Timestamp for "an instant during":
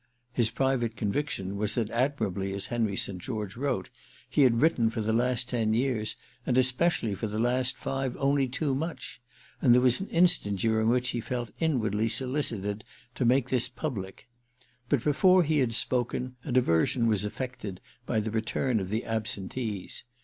10.01-10.89